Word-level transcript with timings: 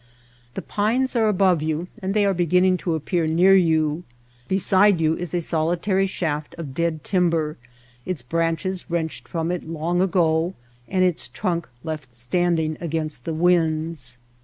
The 0.55 0.63
pines 0.63 1.15
are 1.15 1.27
above 1.27 1.61
you 1.61 1.87
and 2.01 2.15
they 2.15 2.25
are 2.25 2.33
beginning 2.33 2.75
to 2.77 2.95
appear 2.95 3.27
near 3.27 3.53
you. 3.55 4.03
Be 4.47 4.57
side 4.57 4.99
you 4.99 5.15
is 5.15 5.31
a 5.35 5.41
solitary 5.41 6.07
shaft 6.07 6.55
of 6.57 6.73
dead 6.73 7.03
timber, 7.03 7.57
its 8.03 8.23
branches 8.23 8.89
wrenched 8.89 9.27
from 9.27 9.51
it 9.51 9.69
long 9.69 10.01
ago 10.01 10.55
and 10.87 11.05
its 11.05 11.27
trunk 11.27 11.69
left 11.83 12.11
standing 12.13 12.79
against 12.81 13.25
the 13.25 13.33
winds. 13.35 14.17